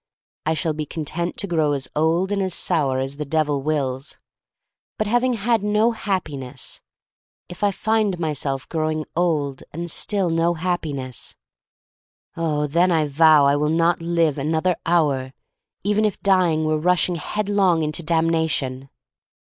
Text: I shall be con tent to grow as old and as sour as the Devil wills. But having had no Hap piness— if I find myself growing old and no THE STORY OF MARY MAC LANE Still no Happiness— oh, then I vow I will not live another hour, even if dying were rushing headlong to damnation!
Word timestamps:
I 0.47 0.55
shall 0.55 0.73
be 0.73 0.87
con 0.87 1.05
tent 1.05 1.37
to 1.37 1.45
grow 1.47 1.73
as 1.73 1.87
old 1.95 2.31
and 2.31 2.41
as 2.41 2.55
sour 2.55 2.97
as 2.97 3.17
the 3.17 3.23
Devil 3.23 3.61
wills. 3.61 4.17
But 4.97 5.05
having 5.05 5.33
had 5.33 5.61
no 5.61 5.91
Hap 5.91 6.23
piness— 6.23 6.81
if 7.51 7.63
I 7.63 7.69
find 7.69 8.17
myself 8.17 8.67
growing 8.67 9.05
old 9.15 9.61
and 9.71 9.83
no 9.83 9.85
THE 9.85 9.89
STORY 9.89 10.21
OF 10.21 10.25
MARY 10.25 10.29
MAC 10.31 10.33
LANE 10.33 10.39
Still 10.39 10.43
no 10.43 10.53
Happiness— 10.55 11.37
oh, 12.35 12.65
then 12.65 12.91
I 12.91 13.05
vow 13.05 13.45
I 13.45 13.55
will 13.55 13.69
not 13.69 14.01
live 14.01 14.39
another 14.39 14.75
hour, 14.87 15.33
even 15.83 16.03
if 16.03 16.19
dying 16.21 16.65
were 16.65 16.79
rushing 16.79 17.13
headlong 17.13 17.91
to 17.91 18.01
damnation! 18.01 18.89